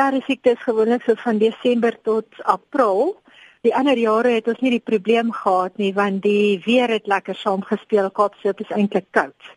perdesiekte 0.00 0.54
is 0.56 0.62
gewoonlik 0.64 1.04
so 1.04 1.14
van 1.20 1.38
Desember 1.38 1.96
tot 2.02 2.42
April. 2.48 3.18
Die 3.66 3.72
ander 3.76 3.98
jare 3.98 4.32
het 4.38 4.48
ons 4.48 4.60
nie 4.64 4.72
die 4.78 4.84
probleem 4.90 5.32
gehad 5.36 5.76
nie 5.76 5.92
want 5.96 6.22
die 6.24 6.60
weer 6.64 6.88
het 6.88 7.10
lekker 7.10 7.36
saamgespeel. 7.36 8.08
Kaapstad 8.16 8.62
is 8.64 8.72
eintlik 8.76 9.10
koud. 9.16 9.50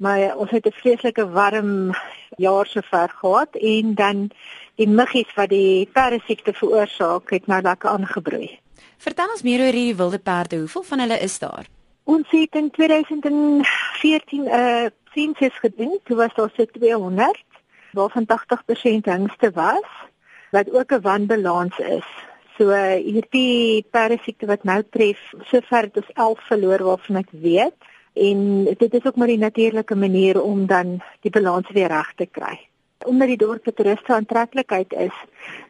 Maar 0.00 0.36
ons 0.40 0.50
het 0.50 0.66
'n 0.66 0.80
vreeslike 0.80 1.26
warm 1.30 1.92
jaar 2.36 2.66
sover 2.66 3.08
gehad 3.20 3.56
en 3.60 3.94
dan 3.94 4.30
die 4.74 4.88
muggies 4.88 5.34
wat 5.36 5.48
die 5.48 5.86
perdesiekte 5.92 6.52
veroorsaak 6.52 7.30
het 7.30 7.46
nou 7.46 7.60
lekker 7.62 7.90
aangebroei. 7.90 8.58
Vertel 8.98 9.30
ons 9.30 9.42
meer 9.42 9.58
oor 9.58 9.72
hierdie 9.72 9.96
wilde 9.96 10.18
perde. 10.18 10.56
Hoeveel 10.56 10.82
van 10.82 10.98
hulle 10.98 11.18
is 11.18 11.38
daar? 11.38 11.66
Ons 12.04 12.30
het 12.30 12.54
in 12.54 12.70
2014 12.70 14.42
'n 14.42 14.48
uh, 14.48 14.86
sensus 15.14 15.58
gedoen. 15.58 15.98
Toe 16.04 16.16
was 16.16 16.34
daar 16.34 16.50
so 16.56 16.64
200 16.64 17.44
waarvan 17.94 18.26
80% 18.26 19.08
hengste 19.10 19.50
was 19.54 19.88
wat 20.50 20.70
ook 20.70 20.92
'n 20.92 21.00
wanbalans 21.00 21.78
is. 21.78 22.08
So 22.58 22.70
hierdie 23.10 23.84
perdesiekte 23.90 24.46
wat 24.46 24.62
nou 24.64 24.82
tref, 24.90 25.18
sover 25.50 25.88
het 25.88 25.96
ons 25.96 26.12
11 26.14 26.40
verloor 26.46 26.82
waarvan 26.82 27.16
ek 27.16 27.30
weet 27.30 27.74
en 28.14 28.64
dit 28.64 28.94
is 28.94 29.06
ook 29.06 29.16
maar 29.16 29.32
die 29.32 29.38
natuurlike 29.38 29.96
manier 29.96 30.42
om 30.42 30.66
dan 30.66 31.00
die 31.20 31.30
balans 31.30 31.70
weer 31.70 31.90
reg 31.90 32.12
te 32.14 32.26
kry. 32.26 32.60
Omdat 33.04 33.28
die 33.28 33.36
dorp 33.36 33.64
vir 33.64 33.74
toeriste 33.74 34.14
aantreklikheid 34.14 34.92
is, 34.92 35.16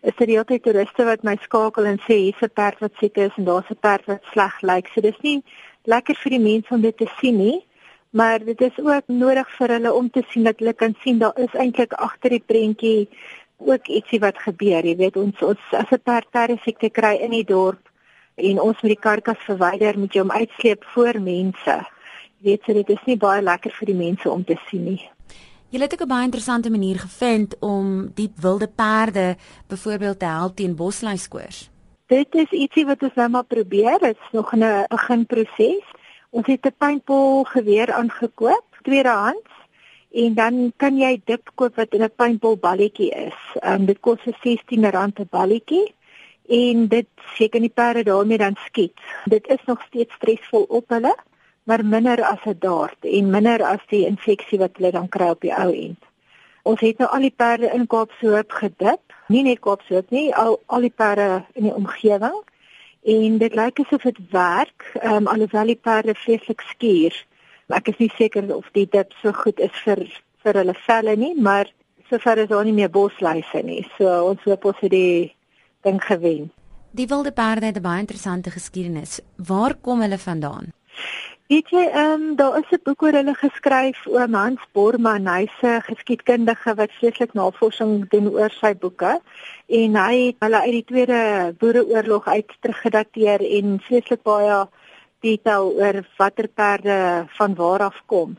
is 0.02 0.16
daar 0.18 0.28
heeltyd 0.28 0.62
toeriste 0.62 1.04
wat 1.04 1.22
my 1.22 1.36
skakel 1.40 1.84
en 1.84 1.98
sê 2.04 2.18
hier's 2.26 2.42
'n 2.42 2.52
perd 2.52 2.78
wat 2.78 2.92
siek 3.00 3.16
is 3.16 3.32
en 3.36 3.44
daar's 3.44 3.70
'n 3.70 3.80
perd 3.80 4.04
wat 4.06 4.22
sleg 4.32 4.60
lyk. 4.60 4.88
So 4.88 5.00
dis 5.00 5.20
nie 5.22 5.42
lekker 5.84 6.14
vir 6.14 6.30
die 6.30 6.44
mense 6.52 6.74
om 6.74 6.80
dit 6.80 6.96
te 6.96 7.08
sien 7.20 7.36
nie, 7.36 7.64
maar 8.14 8.44
dit 8.44 8.60
is 8.60 8.76
ook 8.78 9.08
nodig 9.10 9.48
vir 9.58 9.72
hulle 9.74 9.92
om 9.92 10.10
te 10.10 10.22
sien 10.30 10.44
dat 10.46 10.60
hulle 10.62 10.72
kan 10.72 10.94
sien 11.02 11.18
daar 11.18 11.38
is 11.42 11.54
eintlik 11.58 11.96
agter 11.98 12.30
die 12.30 12.44
prentjie 12.46 13.08
ook 13.58 13.88
ietsie 13.90 14.20
wat 14.22 14.38
gebeur. 14.38 14.86
Jy 14.86 14.94
weet 15.00 15.16
ons 15.18 15.42
ons 15.42 15.72
as 15.74 15.90
'n 15.90 16.02
perd 16.04 16.60
siekte 16.62 16.90
kry 16.90 17.14
in 17.26 17.30
die 17.30 17.44
dorp 17.44 17.90
en 18.34 18.60
ons 18.60 18.82
moet 18.82 18.94
die 18.94 19.04
karkas 19.06 19.42
verwyder, 19.46 19.98
moet 19.98 20.14
jy 20.14 20.20
hom 20.20 20.30
uitsleep 20.30 20.84
voor 20.94 21.20
mense. 21.20 21.74
Jy 22.38 22.50
weet 22.50 22.62
so 22.66 22.72
dit 22.72 22.90
is 22.90 23.04
nie 23.06 23.16
baie 23.16 23.42
lekker 23.42 23.70
vir 23.70 23.86
die 23.86 24.00
mense 24.06 24.30
om 24.30 24.44
te 24.44 24.56
sien 24.68 24.84
nie. 24.84 25.10
Jy 25.70 25.80
het 25.80 25.92
ook 25.92 26.06
'n 26.06 26.08
baie 26.08 26.24
interessante 26.24 26.70
manier 26.70 26.98
gevind 26.98 27.56
om 27.60 28.12
die 28.14 28.30
wilde 28.36 28.68
perde 28.68 29.36
byvoorbeeld 29.68 30.18
te 30.18 30.26
help 30.26 30.56
teen 30.56 30.76
bosluiskoors. 30.76 31.70
Dit 32.06 32.34
is 32.34 32.50
ietsie 32.50 32.84
wat 32.86 33.02
ons 33.02 33.14
nou 33.14 33.28
maar 33.28 33.44
probeer. 33.44 33.98
Dit 33.98 34.16
is 34.16 34.32
nog 34.32 34.52
'n 34.54 34.86
beginproses. 34.88 35.93
Ons 36.34 36.46
het 36.46 36.66
'n 36.66 36.74
paintball 36.78 37.44
geweer 37.44 37.92
aangekoop, 37.92 38.64
tweedehands. 38.82 39.52
En 40.10 40.34
dan 40.34 40.72
kan 40.76 40.96
jy 40.96 41.20
dip 41.24 41.50
koop 41.54 41.76
wat 41.76 41.94
in 41.94 42.02
'n 42.02 42.16
paintball 42.16 42.56
balletjie 42.58 43.10
is. 43.10 43.38
Ehm 43.54 43.74
um, 43.74 43.84
dit 43.86 44.00
kos 44.00 44.18
R16 44.26 44.80
'n 44.80 45.28
balletjie 45.30 45.94
en 46.48 46.88
dit 46.88 47.06
seker 47.36 47.60
nie 47.60 47.74
perde 47.80 48.02
daarmee 48.02 48.38
dan 48.38 48.56
skiet. 48.66 49.00
Dit 49.24 49.46
is 49.46 49.64
nog 49.66 49.82
steeds 49.82 50.14
stresvol 50.14 50.62
op 50.68 50.88
hulle, 50.88 51.16
maar 51.62 51.84
minder 51.84 52.24
as 52.24 52.44
'n 52.44 52.56
dart 52.58 53.00
en 53.00 53.30
minder 53.30 53.62
as 53.64 53.84
die 53.88 54.06
infeksie 54.06 54.58
wat 54.58 54.76
hulle 54.76 54.90
dan 54.90 55.08
kry 55.08 55.28
op 55.28 55.40
die 55.40 55.54
ou 55.54 55.72
end. 55.72 56.02
Ons 56.62 56.80
het 56.80 56.98
nou 56.98 57.10
al 57.10 57.20
die 57.20 57.34
perde 57.36 57.70
in 57.70 57.86
Kaapsoop 57.86 58.52
gedip 58.52 59.00
nie 59.28 59.42
net 59.42 59.60
Kaapstad 59.60 60.10
nie, 60.10 60.34
al 60.34 60.60
al 60.66 60.80
die 60.80 60.92
perde 60.96 61.44
in 61.52 61.62
die 61.62 61.74
omgewing. 61.74 62.42
En 63.04 63.38
dit 63.38 63.54
lyk 63.54 63.80
asof 63.84 64.02
dit 64.02 64.18
werk, 64.32 64.86
um, 65.04 65.26
alhoewel 65.28 65.66
die 65.66 65.76
perde 65.76 66.14
vreeslik 66.16 66.60
skuur. 66.72 67.16
Ek 67.68 67.88
is 67.92 67.98
nie 68.00 68.12
seker 68.16 68.48
of 68.56 68.68
die 68.72 68.86
dip 68.88 69.12
so 69.20 69.32
goed 69.32 69.60
is 69.60 69.74
vir 69.84 70.06
vir 70.44 70.58
hulle 70.60 70.74
velle 70.86 71.16
nie, 71.16 71.32
maar 71.40 71.68
sover 72.08 72.42
is 72.42 72.48
daar 72.48 72.64
nie 72.64 72.76
meer 72.76 72.90
bosluise 72.92 73.62
nie. 73.64 73.82
So 73.98 74.08
ons 74.30 74.44
hoop 74.48 74.64
ons 74.64 74.80
het 74.84 74.92
die 74.92 75.34
ding 75.84 76.00
gewen. 76.04 76.50
Die 76.96 77.08
wilde 77.10 77.32
perde 77.32 77.66
het 77.66 77.76
'n 77.76 77.82
baie 77.82 78.00
interessante 78.00 78.50
geskiedenis. 78.50 79.20
Waar 79.36 79.74
kom 79.74 80.00
hulle 80.00 80.18
vandaan? 80.18 80.72
Weet 81.54 81.68
jy, 81.70 81.82
ehm 81.86 82.12
um, 82.12 82.36
daar 82.36 82.56
is 82.58 82.70
'n 82.74 82.80
boek 82.82 83.02
oor 83.02 83.14
hulle 83.14 83.34
geskryf 83.34 83.98
oor 84.10 84.28
Hans 84.32 84.62
Bormann, 84.74 85.28
hy's 85.28 85.58
'n 85.62 85.86
geskiedkundige 85.88 86.74
wat 86.80 86.96
vreeslik 86.98 87.32
navorsing 87.34 87.92
doen 88.10 88.26
oor 88.38 88.50
sy 88.50 88.72
boeke 88.74 89.12
en 89.80 89.94
hy 90.06 90.16
het 90.26 90.36
hulle 90.44 90.60
uit 90.66 90.76
die 90.78 90.84
Tweede 90.90 91.54
Boereoorlog 91.58 92.26
uit 92.26 92.50
teruggedateer 92.60 93.40
en 93.58 93.78
vreeslik 93.86 94.22
baie 94.22 94.66
detail 95.20 95.64
oor 95.78 96.02
watter 96.18 96.48
perde 96.48 97.26
van 97.38 97.54
waar 97.54 97.82
af 97.90 98.02
kom. 98.06 98.36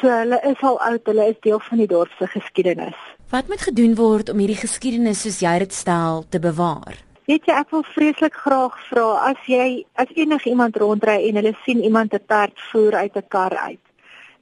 So 0.00 0.08
hulle 0.08 0.40
is 0.42 0.60
al 0.62 0.80
oud, 0.80 1.06
hulle 1.06 1.28
is 1.28 1.40
deel 1.40 1.60
van 1.60 1.78
die 1.78 1.92
dorp 1.96 2.12
se 2.18 2.26
geskiedenis. 2.26 2.98
Wat 3.30 3.48
moet 3.48 3.60
gedoen 3.60 3.94
word 3.94 4.28
om 4.28 4.38
hierdie 4.38 4.62
geskiedenis 4.66 5.22
soos 5.22 5.40
jy 5.40 5.58
dit 5.58 5.72
stel 5.72 6.24
te 6.28 6.38
bewaar? 6.38 6.94
Weet 7.32 7.46
jy 7.48 7.54
ek 7.56 7.70
wil 7.72 7.84
vreeslik 7.88 8.34
graag 8.36 8.74
vra 8.90 9.04
as 9.30 9.38
jy 9.48 9.66
as 10.02 10.10
enigiemand 10.20 10.74
rondry 10.82 11.14
en 11.28 11.38
hulle 11.38 11.52
sien 11.64 11.78
iemand 11.80 12.12
'n 12.12 12.26
perd 12.32 12.58
voer 12.70 12.94
uit 13.02 13.14
'n 13.16 13.28
kar 13.34 13.54
uit. 13.56 13.84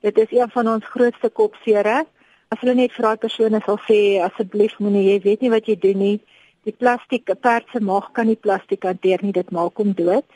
Dit 0.06 0.18
is 0.18 0.32
een 0.38 0.50
van 0.50 0.68
ons 0.68 0.90
grootste 0.94 1.28
kopsere. 1.40 1.96
As 2.48 2.60
hulle 2.60 2.74
net 2.74 2.92
vir 2.92 3.06
daai 3.06 3.22
persone 3.24 3.60
sal 3.66 3.78
sê 3.88 3.98
asseblief 4.28 4.74
moenie 4.78 5.04
jy 5.10 5.18
weet 5.26 5.40
nie 5.40 5.50
wat 5.50 5.66
jy 5.66 5.76
doen 5.78 5.98
nie. 5.98 6.18
Die 6.64 6.74
plastiek 6.80 7.30
'n 7.30 7.38
perd 7.46 7.66
se 7.72 7.80
maag 7.80 8.10
kan 8.12 8.26
nie 8.26 8.42
plastiek 8.46 8.82
hanteer 8.82 9.22
nie, 9.22 9.32
dit 9.32 9.50
maak 9.50 9.76
hom 9.76 9.92
dood. 9.92 10.26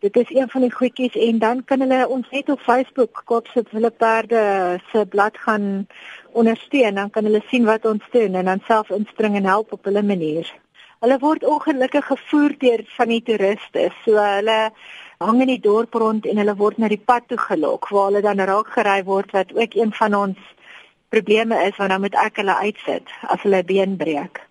Dit 0.00 0.16
is 0.16 0.30
een 0.30 0.48
van 0.48 0.60
die 0.60 0.72
goedjies 0.72 1.16
en 1.28 1.38
dan 1.38 1.64
kan 1.64 1.80
hulle 1.80 2.08
ons 2.08 2.30
net 2.30 2.48
op 2.48 2.60
Facebook 2.60 3.22
koop 3.24 3.46
se 3.48 3.64
hulle 3.70 3.90
perde 3.90 4.80
se 4.92 5.06
blad 5.06 5.36
gaan 5.36 5.86
ondersteun, 6.32 6.94
dan 6.94 7.10
kan 7.10 7.24
hulle 7.24 7.42
sien 7.50 7.64
wat 7.64 7.84
ons 7.84 8.04
doen 8.10 8.34
en 8.34 8.44
dan 8.44 8.60
self 8.66 8.90
inspring 8.90 9.36
en 9.36 9.44
help 9.44 9.72
op 9.72 9.84
hulle 9.84 10.02
manier. 10.02 10.48
Hulle 11.00 11.16
word 11.20 11.44
ongelukkig 11.48 12.04
gevoer 12.10 12.54
deur 12.60 12.80
van 12.94 13.08
die 13.08 13.22
toeriste. 13.24 13.86
So 14.04 14.20
hulle 14.20 14.56
hang 15.24 15.38
in 15.44 15.48
die 15.48 15.62
dorp 15.64 15.96
rond 16.02 16.26
en 16.28 16.40
hulle 16.42 16.54
word 16.58 16.76
na 16.82 16.90
die 16.92 17.00
pad 17.10 17.24
toe 17.30 17.38
gelok 17.40 17.88
waar 17.88 18.10
hulle 18.10 18.20
dan 18.26 18.42
raak 18.50 18.68
gery 18.74 18.98
word 19.08 19.32
wat 19.36 19.54
ook 19.56 19.78
een 19.78 19.94
van 19.96 20.18
ons 20.18 20.50
probleme 21.08 21.56
is 21.64 21.80
want 21.80 21.94
dan 21.94 22.04
moet 22.04 22.20
ek 22.26 22.42
hulle 22.42 22.58
uitsit 22.66 23.16
as 23.32 23.40
hulle 23.48 23.64
been 23.72 23.96
breek. 24.02 24.44